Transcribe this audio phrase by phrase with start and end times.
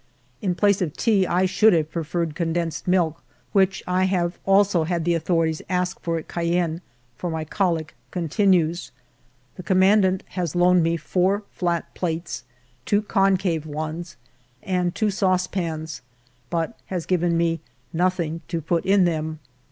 [0.41, 5.05] In place of tea I should have preferred condensed milk, which I have also had
[5.05, 6.81] the authorities ask for at Cayenne,
[7.15, 8.91] for my colic continues.
[9.57, 12.45] The commandant has loaned me four flat plates,
[12.83, 14.17] two concave ones,
[14.63, 16.01] and two saucepans,
[16.49, 17.59] but has given me
[17.93, 19.37] nothing to put in them.